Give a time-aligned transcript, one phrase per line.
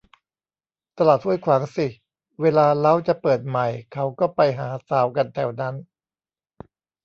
[0.97, 1.87] ตลาดห้วยขวางสิ
[2.41, 5.75] เวลาเล้าจะเปิดใหม่เขาก็ไปหาสาวกันแถวนั้น